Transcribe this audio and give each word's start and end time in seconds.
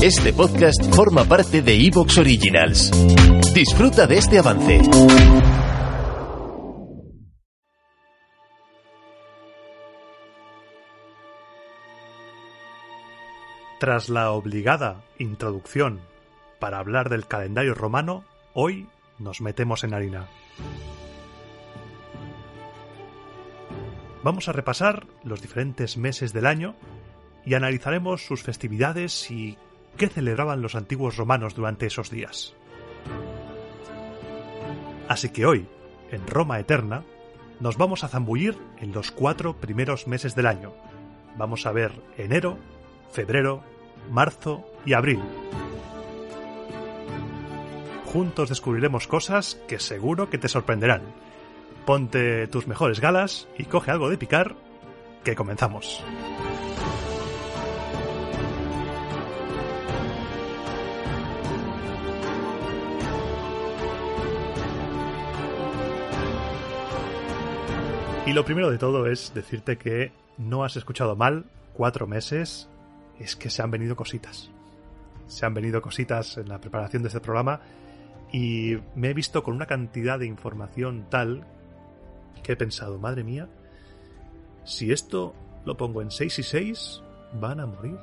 Este 0.00 0.32
podcast 0.32 0.94
forma 0.94 1.24
parte 1.24 1.60
de 1.60 1.74
Evox 1.74 2.18
Originals. 2.18 2.92
Disfruta 3.52 4.06
de 4.06 4.18
este 4.18 4.38
avance. 4.38 4.80
Tras 13.80 14.08
la 14.08 14.30
obligada 14.30 15.02
introducción 15.18 15.98
para 16.60 16.78
hablar 16.78 17.08
del 17.08 17.26
calendario 17.26 17.74
romano, 17.74 18.22
hoy 18.54 18.86
nos 19.18 19.40
metemos 19.40 19.82
en 19.82 19.94
harina. 19.94 20.28
Vamos 24.22 24.48
a 24.48 24.52
repasar 24.52 25.08
los 25.24 25.42
diferentes 25.42 25.96
meses 25.96 26.32
del 26.32 26.46
año 26.46 26.76
y 27.44 27.54
analizaremos 27.54 28.24
sus 28.24 28.44
festividades 28.44 29.28
y 29.32 29.58
qué 29.98 30.08
celebraban 30.08 30.62
los 30.62 30.76
antiguos 30.76 31.16
romanos 31.16 31.54
durante 31.54 31.86
esos 31.86 32.10
días. 32.10 32.54
Así 35.08 35.30
que 35.30 35.44
hoy, 35.44 35.66
en 36.10 36.26
Roma 36.26 36.60
Eterna, 36.60 37.02
nos 37.60 37.76
vamos 37.76 38.04
a 38.04 38.08
zambullir 38.08 38.56
en 38.78 38.92
los 38.92 39.10
cuatro 39.10 39.56
primeros 39.56 40.06
meses 40.06 40.34
del 40.34 40.46
año. 40.46 40.72
Vamos 41.36 41.66
a 41.66 41.72
ver 41.72 41.92
enero, 42.16 42.58
febrero, 43.10 43.62
marzo 44.10 44.64
y 44.86 44.92
abril. 44.92 45.20
Juntos 48.06 48.48
descubriremos 48.48 49.06
cosas 49.06 49.56
que 49.66 49.80
seguro 49.80 50.30
que 50.30 50.38
te 50.38 50.48
sorprenderán. 50.48 51.02
Ponte 51.84 52.46
tus 52.46 52.66
mejores 52.66 53.00
galas 53.00 53.48
y 53.58 53.64
coge 53.64 53.90
algo 53.90 54.08
de 54.08 54.18
picar, 54.18 54.54
que 55.24 55.34
comenzamos. 55.34 56.02
Y 68.28 68.34
lo 68.34 68.44
primero 68.44 68.70
de 68.70 68.76
todo 68.76 69.06
es 69.06 69.32
decirte 69.32 69.78
que 69.78 70.12
no 70.36 70.62
has 70.62 70.76
escuchado 70.76 71.16
mal, 71.16 71.46
cuatro 71.72 72.06
meses, 72.06 72.68
es 73.18 73.36
que 73.36 73.48
se 73.48 73.62
han 73.62 73.70
venido 73.70 73.96
cositas. 73.96 74.50
Se 75.28 75.46
han 75.46 75.54
venido 75.54 75.80
cositas 75.80 76.36
en 76.36 76.50
la 76.50 76.60
preparación 76.60 77.02
de 77.02 77.08
este 77.08 77.20
programa 77.20 77.62
y 78.30 78.76
me 78.94 79.08
he 79.08 79.14
visto 79.14 79.42
con 79.42 79.54
una 79.54 79.64
cantidad 79.64 80.18
de 80.18 80.26
información 80.26 81.06
tal 81.08 81.46
que 82.42 82.52
he 82.52 82.56
pensado, 82.56 82.98
madre 82.98 83.24
mía, 83.24 83.48
si 84.62 84.92
esto 84.92 85.34
lo 85.64 85.78
pongo 85.78 86.02
en 86.02 86.10
6 86.10 86.38
y 86.38 86.42
6, 86.42 87.02
van 87.40 87.60
a 87.60 87.66
morir. 87.66 87.96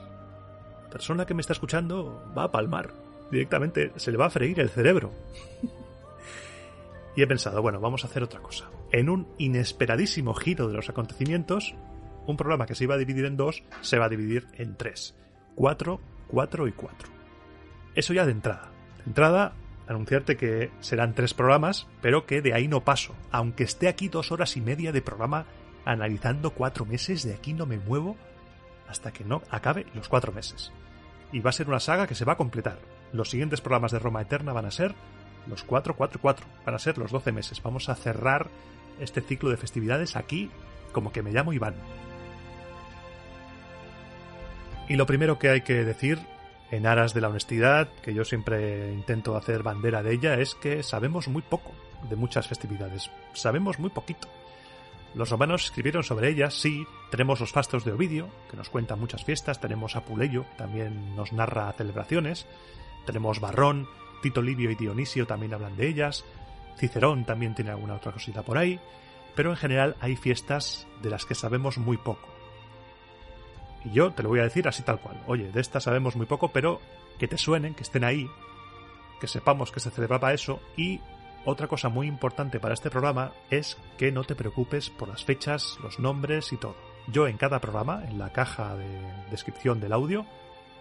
La 0.86 0.90
persona 0.90 1.28
que 1.28 1.36
me 1.36 1.42
está 1.42 1.53
escuchando 1.53 2.34
va 2.36 2.46
a 2.46 2.52
palmar. 2.52 2.94
Directamente 3.30 3.92
se 3.98 4.09
le 4.09 4.18
va 4.18 4.26
a 4.26 4.31
freír 4.31 4.59
el 4.59 4.72
cerebro. 4.72 5.12
y 7.16 7.22
he 7.22 7.28
pensado, 7.28 7.62
bueno, 7.62 7.80
vamos 7.80 8.03
a 8.03 8.08
hacer 8.08 8.23
otra 8.23 8.40
cosa. 8.40 8.66
En 8.95 9.09
un 9.09 9.27
inesperadísimo 9.38 10.33
giro 10.33 10.69
de 10.69 10.73
los 10.73 10.88
acontecimientos, 10.88 11.75
un 12.27 12.38
programa 12.38 12.65
que 12.65 12.75
se 12.75 12.85
iba 12.85 12.95
a 12.95 12.97
dividir 12.97 13.25
en 13.25 13.35
dos 13.35 13.61
se 13.81 13.99
va 13.99 14.05
a 14.05 14.09
dividir 14.09 14.47
en 14.53 14.77
tres. 14.77 15.17
Cuatro, 15.53 15.99
cuatro 16.29 16.65
y 16.65 16.71
cuatro. 16.71 17.09
Eso 17.93 18.13
ya 18.13 18.25
de 18.25 18.31
entrada. 18.31 18.71
De 18.99 19.03
entrada, 19.07 19.53
anunciarte 19.85 20.38
que 20.38 20.71
serán 20.79 21.13
tres 21.13 21.33
programas, 21.33 21.88
pero 22.01 22.25
que 22.25 22.41
de 22.41 22.53
ahí 22.53 22.69
no 22.69 22.85
paso. 22.85 23.13
Aunque 23.31 23.66
esté 23.66 23.89
aquí 23.89 24.07
dos 24.07 24.31
horas 24.31 24.55
y 24.55 24.61
media 24.61 24.93
de 24.93 25.01
programa 25.01 25.45
analizando 25.83 26.51
cuatro 26.51 26.85
meses, 26.85 27.25
de 27.25 27.33
aquí 27.33 27.51
no 27.51 27.66
me 27.66 27.79
muevo 27.79 28.16
hasta 28.88 29.11
que 29.11 29.25
no 29.25 29.41
acabe 29.49 29.88
los 29.93 30.07
cuatro 30.07 30.31
meses. 30.31 30.71
Y 31.33 31.41
va 31.41 31.49
a 31.49 31.53
ser 31.53 31.67
una 31.67 31.81
saga 31.81 32.07
que 32.07 32.16
se 32.16 32.23
va 32.23 32.31
a 32.31 32.38
completar. 32.38 32.79
Los 33.11 33.29
siguientes 33.29 33.59
programas 33.59 33.91
de 33.91 33.99
Roma 33.99 34.21
Eterna 34.21 34.53
van 34.53 34.67
a 34.67 34.71
ser 34.71 34.95
los 35.47 35.66
cuatro, 35.66 35.97
cuatro, 35.97 36.21
cuatro. 36.21 36.45
Van 36.66 36.75
a 36.75 36.79
ser 36.79 36.97
los 36.97 37.11
doce 37.11 37.33
meses. 37.33 37.61
Vamos 37.61 37.89
a 37.89 37.95
cerrar 37.95 38.50
este 39.00 39.22
ciclo 39.22 39.50
de 39.50 39.57
festividades 39.57 40.16
aquí 40.16 40.50
como 40.91 41.11
que 41.11 41.22
me 41.22 41.31
llamo 41.31 41.53
Iván. 41.53 41.75
Y 44.88 44.95
lo 44.95 45.06
primero 45.06 45.39
que 45.39 45.50
hay 45.50 45.61
que 45.61 45.83
decir, 45.83 46.19
en 46.72 46.85
aras 46.85 47.13
de 47.13 47.22
la 47.22 47.29
honestidad, 47.29 47.89
que 48.01 48.13
yo 48.13 48.23
siempre 48.23 48.94
intento 48.94 49.35
hacer 49.35 49.63
bandera 49.63 50.03
de 50.03 50.13
ella, 50.13 50.35
es 50.35 50.55
que 50.55 50.84
sabemos 50.84 51.28
muy 51.28 51.41
poco 51.41 51.72
de 52.09 52.16
muchas 52.16 52.47
festividades. 52.47 53.09
Sabemos 53.34 53.79
muy 53.79 53.89
poquito. 53.89 54.28
Los 55.16 55.29
romanos 55.29 55.66
escribieron 55.66 56.03
sobre 56.03 56.29
ellas, 56.29 56.53
sí, 56.53 56.85
tenemos 57.09 57.39
los 57.39 57.51
fastos 57.51 57.85
de 57.85 57.94
Ovidio, 57.94 58.28
que 58.51 58.57
nos 58.57 58.69
cuentan 58.69 59.00
muchas 59.00 59.23
fiestas, 59.23 59.61
tenemos 59.61 59.95
a 59.95 60.01
Puleyo, 60.01 60.45
también 60.57 61.16
nos 61.16 61.31
narra 61.31 61.72
celebraciones, 61.73 62.45
tenemos 63.05 63.39
Barrón, 63.39 63.88
Tito 64.22 64.41
Livio 64.41 64.69
y 64.72 64.75
Dionisio 64.75 65.25
también 65.25 65.53
hablan 65.53 65.78
de 65.78 65.88
ellas, 65.88 66.25
Cicerón 66.78 67.25
también 67.25 67.56
tiene 67.56 67.72
alguna 67.72 67.96
otra 67.96 68.12
cosita 68.12 68.44
por 68.44 68.58
ahí, 68.58 68.80
pero 69.36 69.52
en 69.52 69.58
general 69.58 69.96
hay 70.00 70.16
fiestas 70.16 70.88
de 71.02 71.09
las 71.09 71.25
que 71.25 71.36
sabemos 71.36 71.78
muy 71.78 71.97
poco. 71.97 72.28
Y 73.84 73.91
yo 73.91 74.12
te 74.12 74.24
lo 74.24 74.30
voy 74.30 74.40
a 74.40 74.44
decir 74.44 74.68
así 74.68 74.84
tal 74.84 75.00
cual. 75.00 75.22
Oye, 75.28 75.52
de 75.52 75.62
estas 75.62 75.84
sabemos 75.84 76.16
muy 76.16 76.25
poco, 76.25 76.52
pero 76.52 76.81
que 77.19 77.28
te 77.28 77.38
suenen, 77.38 77.75
que 77.75 77.84
estén 77.84 78.03
ahí, 78.03 78.30
que 79.19 79.28
sepamos 79.28 79.72
que 79.72 79.80
se 79.80 79.91
celebraba 79.91 80.34
eso 80.34 80.59
y 80.75 81.00
otra 81.46 81.68
cosa 81.68 81.90
muy 81.90 82.08
importante 82.08 82.59
para 82.59 82.74
este 82.74 82.90
programa 82.90 83.31
es 83.52 83.78
que 83.97 84.12
no 84.12 84.24
te 84.24 84.35
preocupes 84.35 84.90
por 84.90 85.08
las 85.08 85.24
fechas, 85.24 85.78
los 85.84 86.00
nombres 86.00 86.52
y 86.52 86.58
todo. 86.58 86.75
Yo 87.08 87.28
en 87.28 87.38
cada 87.38 87.59
programa, 87.59 88.03
en 88.09 88.18
la 88.18 88.31
caja 88.31 88.75
de 88.75 88.88
descripción 89.30 89.80
del 89.80 89.94
audio, 89.94 90.25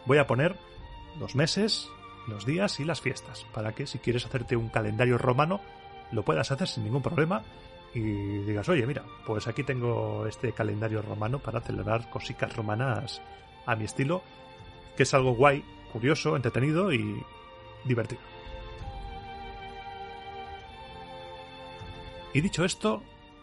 voy 0.06 0.16
a 0.16 0.26
poner 0.26 0.56
los 1.20 1.34
meses, 1.34 1.90
los 2.26 2.46
días 2.46 2.80
y 2.80 2.84
las 2.84 3.02
fiestas, 3.02 3.44
para 3.52 3.74
que 3.74 3.86
si 3.86 3.98
quieres 3.98 4.24
hacerte 4.24 4.56
un 4.56 4.70
calendario 4.70 5.18
romano, 5.18 5.60
lo 6.14 6.22
puedas 6.22 6.50
hacer 6.50 6.68
sin 6.68 6.84
ningún 6.84 7.02
problema 7.02 7.42
y 7.94 8.00
digas, 8.00 8.68
oye, 8.68 8.86
mira, 8.86 9.04
pues 9.26 9.46
aquí 9.46 9.62
tengo 9.62 10.26
este 10.26 10.52
calendario 10.52 11.02
romano 11.02 11.38
para 11.38 11.60
celebrar 11.60 12.10
cositas 12.10 12.54
romanas 12.56 13.22
a 13.66 13.76
mi 13.76 13.84
estilo, 13.84 14.22
que 14.96 15.04
es 15.04 15.14
algo 15.14 15.34
guay, 15.34 15.64
curioso, 15.92 16.34
entretenido 16.36 16.92
y 16.92 17.22
divertido. 17.84 18.20
Y 22.32 22.40
dicho 22.40 22.64
esto, 22.64 23.02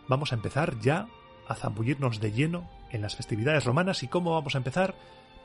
vamos 0.10 0.34
a 0.34 0.36
empezar 0.36 0.78
ya 0.80 1.08
a 1.48 1.56
zambullirnos 1.56 2.20
de 2.20 2.34
lleno 2.34 2.70
en 2.90 3.02
las 3.02 3.16
festividades 3.16 3.64
romanas 3.64 4.04
y 4.04 4.10
cómo 4.10 4.34
vamos 4.34 4.56
a 4.56 4.58
empezar. 4.58 4.96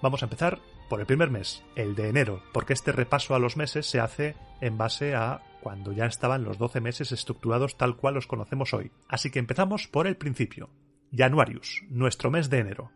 Vamos 0.02 0.22
a 0.22 0.26
empezar 0.26 0.58
por 0.88 1.00
el 1.00 1.06
primer 1.06 1.30
mes, 1.30 1.62
el 1.74 1.94
de 1.94 2.08
enero, 2.08 2.42
porque 2.52 2.72
este 2.72 2.92
repaso 2.92 3.34
a 3.34 3.38
los 3.38 3.56
meses 3.56 3.86
se 3.86 4.00
hace 4.00 4.34
en 4.60 4.76
base 4.76 5.14
a 5.14 5.42
cuando 5.66 5.90
ya 5.90 6.06
estaban 6.06 6.44
los 6.44 6.58
12 6.58 6.80
meses 6.80 7.10
estructurados 7.10 7.76
tal 7.76 7.96
cual 7.96 8.14
los 8.14 8.28
conocemos 8.28 8.72
hoy. 8.72 8.92
Así 9.08 9.32
que 9.32 9.40
empezamos 9.40 9.88
por 9.88 10.06
el 10.06 10.16
principio. 10.16 10.70
Januarius, 11.12 11.82
nuestro 11.88 12.30
mes 12.30 12.48
de 12.50 12.58
enero. 12.60 12.92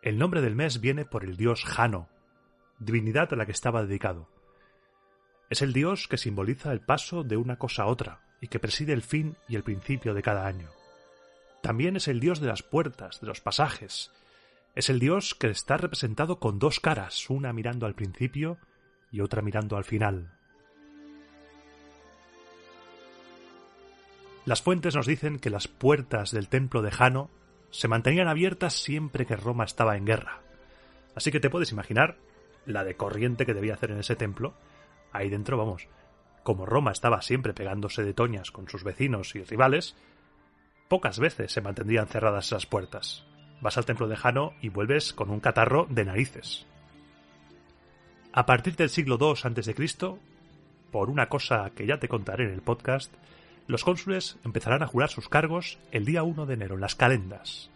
El 0.00 0.16
nombre 0.16 0.40
del 0.40 0.56
mes 0.56 0.80
viene 0.80 1.04
por 1.04 1.24
el 1.24 1.36
dios 1.36 1.62
Jano, 1.62 2.08
divinidad 2.78 3.30
a 3.34 3.36
la 3.36 3.44
que 3.44 3.52
estaba 3.52 3.82
dedicado. 3.82 4.30
Es 5.50 5.60
el 5.60 5.74
dios 5.74 6.08
que 6.08 6.16
simboliza 6.16 6.72
el 6.72 6.80
paso 6.80 7.24
de 7.24 7.36
una 7.36 7.58
cosa 7.58 7.82
a 7.82 7.88
otra 7.88 8.22
y 8.40 8.48
que 8.48 8.60
preside 8.60 8.94
el 8.94 9.02
fin 9.02 9.36
y 9.46 9.56
el 9.56 9.62
principio 9.62 10.14
de 10.14 10.22
cada 10.22 10.46
año. 10.46 10.70
También 11.60 11.96
es 11.96 12.08
el 12.08 12.18
dios 12.18 12.40
de 12.40 12.46
las 12.46 12.62
puertas, 12.62 13.20
de 13.20 13.26
los 13.26 13.42
pasajes, 13.42 14.10
es 14.74 14.88
el 14.90 15.00
dios 15.00 15.34
que 15.34 15.48
está 15.48 15.76
representado 15.76 16.38
con 16.38 16.58
dos 16.58 16.80
caras, 16.80 17.28
una 17.30 17.52
mirando 17.52 17.86
al 17.86 17.94
principio 17.94 18.58
y 19.10 19.20
otra 19.20 19.42
mirando 19.42 19.76
al 19.76 19.84
final. 19.84 20.32
Las 24.44 24.62
fuentes 24.62 24.94
nos 24.94 25.06
dicen 25.06 25.38
que 25.38 25.50
las 25.50 25.68
puertas 25.68 26.30
del 26.30 26.48
templo 26.48 26.80
de 26.80 26.90
Jano 26.90 27.30
se 27.70 27.88
mantenían 27.88 28.28
abiertas 28.28 28.74
siempre 28.74 29.26
que 29.26 29.36
Roma 29.36 29.64
estaba 29.64 29.96
en 29.96 30.06
guerra. 30.06 30.40
Así 31.14 31.30
que 31.30 31.40
te 31.40 31.50
puedes 31.50 31.72
imaginar 31.72 32.16
la 32.64 32.84
de 32.84 32.96
corriente 32.96 33.44
que 33.44 33.54
debía 33.54 33.74
hacer 33.74 33.90
en 33.90 33.98
ese 33.98 34.16
templo. 34.16 34.54
Ahí 35.12 35.28
dentro, 35.28 35.58
vamos, 35.58 35.88
como 36.44 36.64
Roma 36.64 36.92
estaba 36.92 37.20
siempre 37.20 37.52
pegándose 37.52 38.04
de 38.04 38.14
toñas 38.14 38.50
con 38.50 38.68
sus 38.68 38.84
vecinos 38.84 39.34
y 39.34 39.42
rivales, 39.42 39.96
pocas 40.88 41.18
veces 41.18 41.52
se 41.52 41.60
mantendrían 41.60 42.06
cerradas 42.06 42.46
esas 42.46 42.64
puertas 42.64 43.26
vas 43.60 43.76
al 43.76 43.86
templo 43.86 44.08
de 44.08 44.16
Jano 44.16 44.52
y 44.60 44.68
vuelves 44.68 45.12
con 45.12 45.30
un 45.30 45.40
catarro 45.40 45.86
de 45.90 46.04
narices. 46.04 46.66
A 48.32 48.46
partir 48.46 48.76
del 48.76 48.90
siglo 48.90 49.18
II 49.20 49.34
a.C., 49.42 49.74
por 50.90 51.10
una 51.10 51.28
cosa 51.28 51.70
que 51.74 51.86
ya 51.86 51.98
te 51.98 52.08
contaré 52.08 52.44
en 52.44 52.52
el 52.52 52.62
podcast, 52.62 53.12
los 53.66 53.84
cónsules 53.84 54.38
empezarán 54.44 54.82
a 54.82 54.86
jurar 54.86 55.10
sus 55.10 55.28
cargos 55.28 55.78
el 55.90 56.04
día 56.04 56.22
1 56.22 56.46
de 56.46 56.54
enero 56.54 56.76
en 56.76 56.80
las 56.80 56.94
calendas. 56.94 57.70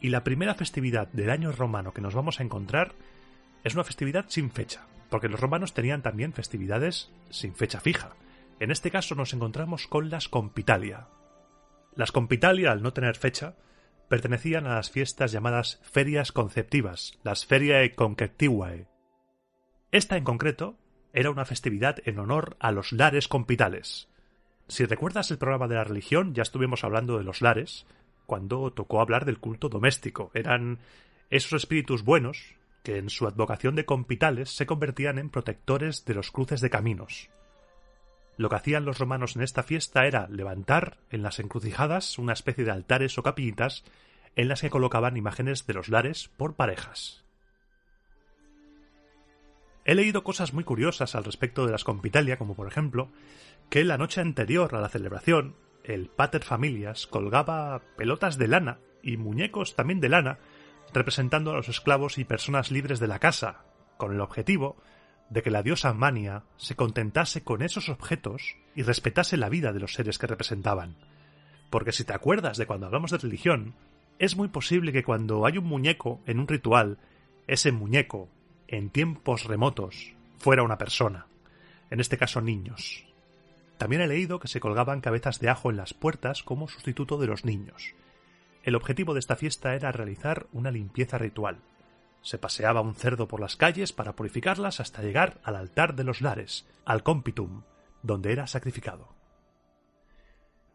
Y 0.00 0.08
la 0.08 0.24
primera 0.24 0.54
festividad 0.54 1.08
del 1.08 1.30
año 1.30 1.52
romano 1.52 1.92
que 1.92 2.00
nos 2.00 2.14
vamos 2.14 2.40
a 2.40 2.42
encontrar 2.42 2.94
es 3.64 3.74
una 3.74 3.84
festividad 3.84 4.26
sin 4.28 4.50
fecha, 4.50 4.86
porque 5.10 5.28
los 5.28 5.40
romanos 5.40 5.74
tenían 5.74 6.02
también 6.02 6.32
festividades 6.32 7.10
sin 7.30 7.54
fecha 7.54 7.80
fija. 7.80 8.10
En 8.60 8.70
este 8.70 8.90
caso 8.90 9.14
nos 9.14 9.34
encontramos 9.34 9.86
con 9.86 10.08
las 10.08 10.28
Compitalia. 10.28 11.08
Las 11.94 12.12
Compitalia, 12.12 12.70
al 12.70 12.82
no 12.82 12.92
tener 12.92 13.16
fecha, 13.16 13.54
pertenecían 14.08 14.66
a 14.66 14.74
las 14.74 14.90
fiestas 14.90 15.32
llamadas 15.32 15.80
ferias 15.82 16.32
conceptivas, 16.32 17.18
las 17.22 17.46
Feriae 17.46 17.94
Conceptivae. 17.94 18.88
Esta 19.92 20.16
en 20.16 20.24
concreto 20.24 20.76
era 21.12 21.30
una 21.30 21.44
festividad 21.44 21.96
en 22.04 22.18
honor 22.18 22.56
a 22.60 22.72
los 22.72 22.92
lares 22.92 23.28
compitales. 23.28 24.08
Si 24.66 24.84
recuerdas 24.84 25.30
el 25.30 25.38
programa 25.38 25.68
de 25.68 25.76
la 25.76 25.84
religión, 25.84 26.34
ya 26.34 26.42
estuvimos 26.42 26.84
hablando 26.84 27.16
de 27.16 27.24
los 27.24 27.40
lares, 27.40 27.86
cuando 28.26 28.70
tocó 28.72 29.00
hablar 29.00 29.24
del 29.24 29.38
culto 29.38 29.68
doméstico. 29.68 30.30
Eran 30.34 30.78
esos 31.30 31.54
espíritus 31.54 32.04
buenos 32.04 32.56
que 32.82 32.98
en 32.98 33.08
su 33.08 33.26
advocación 33.26 33.74
de 33.74 33.86
compitales 33.86 34.50
se 34.50 34.66
convertían 34.66 35.18
en 35.18 35.30
protectores 35.30 36.04
de 36.04 36.14
los 36.14 36.30
cruces 36.30 36.60
de 36.60 36.70
caminos. 36.70 37.30
Lo 38.38 38.48
que 38.48 38.54
hacían 38.54 38.84
los 38.84 38.98
romanos 38.98 39.34
en 39.34 39.42
esta 39.42 39.64
fiesta 39.64 40.06
era 40.06 40.28
levantar 40.28 40.98
en 41.10 41.22
las 41.22 41.40
encrucijadas 41.40 42.18
una 42.18 42.32
especie 42.32 42.64
de 42.64 42.70
altares 42.70 43.18
o 43.18 43.24
capillitas 43.24 43.84
en 44.36 44.46
las 44.46 44.60
que 44.60 44.70
colocaban 44.70 45.16
imágenes 45.16 45.66
de 45.66 45.74
los 45.74 45.88
lares 45.88 46.30
por 46.36 46.54
parejas. 46.54 47.24
He 49.84 49.96
leído 49.96 50.22
cosas 50.22 50.54
muy 50.54 50.62
curiosas 50.62 51.16
al 51.16 51.24
respecto 51.24 51.66
de 51.66 51.72
las 51.72 51.82
compitalia, 51.82 52.38
como 52.38 52.54
por 52.54 52.68
ejemplo 52.68 53.10
que 53.70 53.84
la 53.84 53.98
noche 53.98 54.20
anterior 54.20 54.72
a 54.76 54.80
la 54.80 54.88
celebración, 54.88 55.56
el 55.82 56.08
pater 56.08 56.44
familias 56.44 57.08
colgaba 57.08 57.82
pelotas 57.96 58.38
de 58.38 58.46
lana 58.46 58.78
y 59.02 59.16
muñecos 59.16 59.74
también 59.74 59.98
de 59.98 60.10
lana, 60.10 60.38
representando 60.94 61.50
a 61.50 61.54
los 61.54 61.68
esclavos 61.68 62.18
y 62.18 62.24
personas 62.24 62.70
libres 62.70 63.00
de 63.00 63.08
la 63.08 63.18
casa, 63.18 63.64
con 63.96 64.14
el 64.14 64.20
objetivo 64.20 64.76
de 65.30 65.42
que 65.42 65.50
la 65.50 65.62
diosa 65.62 65.92
Mania 65.92 66.44
se 66.56 66.74
contentase 66.74 67.42
con 67.42 67.62
esos 67.62 67.88
objetos 67.88 68.56
y 68.74 68.82
respetase 68.82 69.36
la 69.36 69.48
vida 69.48 69.72
de 69.72 69.80
los 69.80 69.94
seres 69.94 70.18
que 70.18 70.26
representaban. 70.26 70.96
Porque 71.70 71.92
si 71.92 72.04
te 72.04 72.14
acuerdas 72.14 72.56
de 72.56 72.66
cuando 72.66 72.86
hablamos 72.86 73.10
de 73.10 73.18
religión, 73.18 73.74
es 74.18 74.36
muy 74.36 74.48
posible 74.48 74.92
que 74.92 75.04
cuando 75.04 75.44
hay 75.46 75.58
un 75.58 75.66
muñeco 75.66 76.20
en 76.26 76.40
un 76.40 76.48
ritual, 76.48 76.98
ese 77.46 77.72
muñeco, 77.72 78.28
en 78.66 78.90
tiempos 78.90 79.44
remotos, 79.44 80.14
fuera 80.38 80.62
una 80.62 80.78
persona, 80.78 81.26
en 81.90 82.00
este 82.00 82.16
caso 82.16 82.40
niños. 82.40 83.04
También 83.76 84.02
he 84.02 84.08
leído 84.08 84.40
que 84.40 84.48
se 84.48 84.60
colgaban 84.60 85.00
cabezas 85.00 85.38
de 85.40 85.48
ajo 85.48 85.70
en 85.70 85.76
las 85.76 85.94
puertas 85.94 86.42
como 86.42 86.68
sustituto 86.68 87.18
de 87.18 87.28
los 87.28 87.44
niños. 87.44 87.94
El 88.64 88.74
objetivo 88.74 89.14
de 89.14 89.20
esta 89.20 89.36
fiesta 89.36 89.74
era 89.74 89.92
realizar 89.92 90.46
una 90.52 90.70
limpieza 90.70 91.16
ritual, 91.16 91.58
se 92.22 92.38
paseaba 92.38 92.80
un 92.80 92.94
cerdo 92.94 93.28
por 93.28 93.40
las 93.40 93.56
calles 93.56 93.92
para 93.92 94.14
purificarlas 94.14 94.80
hasta 94.80 95.02
llegar 95.02 95.40
al 95.44 95.56
altar 95.56 95.94
de 95.94 96.04
los 96.04 96.20
lares, 96.20 96.66
al 96.84 97.02
compitum, 97.02 97.62
donde 98.02 98.32
era 98.32 98.46
sacrificado. 98.46 99.14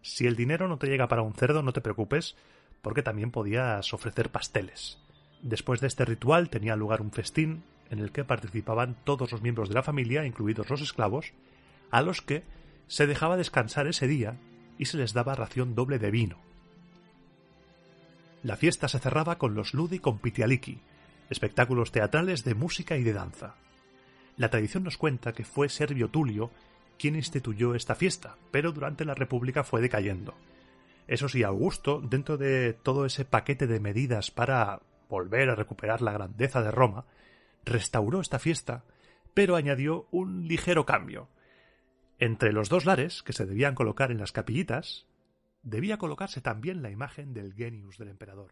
Si 0.01 0.27
el 0.27 0.35
dinero 0.35 0.67
no 0.67 0.77
te 0.77 0.87
llega 0.87 1.07
para 1.07 1.21
un 1.21 1.33
cerdo, 1.33 1.63
no 1.63 1.73
te 1.73 1.81
preocupes, 1.81 2.35
porque 2.81 3.03
también 3.03 3.31
podías 3.31 3.93
ofrecer 3.93 4.29
pasteles. 4.29 4.99
Después 5.41 5.79
de 5.79 5.87
este 5.87 6.05
ritual 6.05 6.49
tenía 6.49 6.75
lugar 6.75 7.01
un 7.01 7.11
festín 7.11 7.63
en 7.89 7.99
el 7.99 8.11
que 8.11 8.23
participaban 8.23 8.97
todos 9.03 9.31
los 9.31 9.41
miembros 9.41 9.69
de 9.69 9.75
la 9.75 9.83
familia, 9.83 10.25
incluidos 10.25 10.69
los 10.69 10.81
esclavos, 10.81 11.33
a 11.91 12.01
los 12.01 12.21
que 12.21 12.43
se 12.87 13.07
dejaba 13.07 13.37
descansar 13.37 13.87
ese 13.87 14.07
día 14.07 14.37
y 14.77 14.85
se 14.85 14.97
les 14.97 15.13
daba 15.13 15.35
ración 15.35 15.75
doble 15.75 15.99
de 15.99 16.11
vino. 16.11 16.37
La 18.41 18.57
fiesta 18.57 18.87
se 18.87 18.99
cerraba 18.99 19.37
con 19.37 19.55
los 19.55 19.73
ludi 19.73 19.99
compitialiki, 19.99 20.81
espectáculos 21.33 21.91
teatrales 21.91 22.45
de 22.45 22.55
música 22.55 22.95
y 22.95 23.03
de 23.03 23.11
danza. 23.11 23.55
La 24.37 24.49
tradición 24.49 24.83
nos 24.83 24.97
cuenta 24.97 25.33
que 25.33 25.43
fue 25.43 25.67
Servio 25.67 26.09
Tulio 26.09 26.49
quien 26.97 27.15
instituyó 27.15 27.75
esta 27.75 27.95
fiesta, 27.95 28.37
pero 28.51 28.71
durante 28.71 29.03
la 29.03 29.15
República 29.15 29.63
fue 29.63 29.81
decayendo. 29.81 30.33
Eso 31.07 31.27
sí, 31.27 31.43
Augusto, 31.43 32.01
dentro 32.01 32.37
de 32.37 32.73
todo 32.73 33.05
ese 33.05 33.25
paquete 33.25 33.67
de 33.67 33.79
medidas 33.79 34.31
para 34.31 34.81
volver 35.09 35.49
a 35.49 35.55
recuperar 35.55 36.01
la 36.01 36.13
grandeza 36.13 36.61
de 36.61 36.71
Roma, 36.71 37.05
restauró 37.65 38.21
esta 38.21 38.39
fiesta, 38.39 38.85
pero 39.33 39.55
añadió 39.55 40.07
un 40.11 40.47
ligero 40.47 40.85
cambio. 40.85 41.27
Entre 42.19 42.53
los 42.53 42.69
dos 42.69 42.85
lares 42.85 43.21
que 43.21 43.33
se 43.33 43.45
debían 43.45 43.75
colocar 43.75 44.11
en 44.11 44.19
las 44.19 44.31
capillitas, 44.31 45.07
debía 45.61 45.97
colocarse 45.97 46.41
también 46.41 46.81
la 46.81 46.89
imagen 46.89 47.33
del 47.33 47.53
genius 47.53 47.97
del 47.97 48.09
emperador. 48.09 48.51